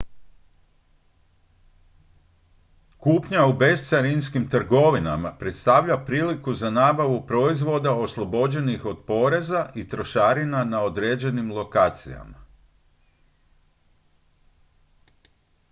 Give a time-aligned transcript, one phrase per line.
[2.97, 10.81] kupnja u bescarinskim trgovinama predstavlja priliku za nabavu proizvoda oslobođenih od poreza i trošarina na
[10.83, 12.45] određenim lokacijama